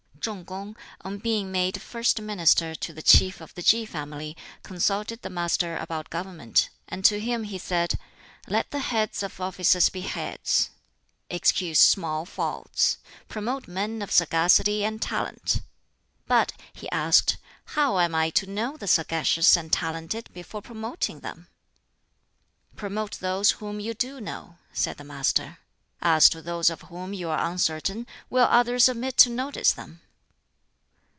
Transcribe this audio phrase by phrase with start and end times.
[0.23, 5.23] Chung kung, on being made first minister to the Chief of the Ki family, consulted
[5.23, 7.97] the Master about government, and to him he said,
[8.47, 10.69] "Let the heads of offices be heads.
[11.31, 12.99] Excuse small faults.
[13.29, 15.61] Promote men of sagacity and talent."
[16.27, 17.37] "But," he asked,
[17.73, 21.47] "how am I to know the sagacious and talented, before promoting them?"
[22.75, 25.57] "Promote those whom you do know," said the Master.
[25.99, 30.01] "As to those of whom you are uncertain, will others omit to notice them?"